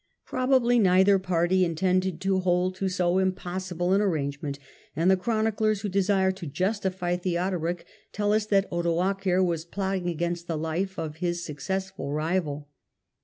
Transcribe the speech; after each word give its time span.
Probably 0.25 0.79
neither 0.79 1.19
party 1.19 1.63
intended 1.63 2.19
to 2.21 2.39
hold 2.39 2.73
to 2.77 2.89
so 2.89 3.19
impossible 3.19 3.93
an 3.93 4.01
arrangement, 4.01 4.57
and 4.95 5.11
the 5.11 5.15
chroniclers 5.15 5.81
who 5.81 5.89
desire 5.89 6.31
to 6.31 6.47
justify 6.47 7.15
Theodoric 7.17 7.85
tell 8.11 8.33
us 8.33 8.47
that 8.47 8.67
Odoacer 8.71 9.45
was 9.45 9.63
plotting 9.63 10.09
against 10.09 10.47
the 10.47 10.57
life 10.57 10.97
of 10.97 11.17
his 11.17 11.45
successful 11.45 12.11
rival. 12.13 12.67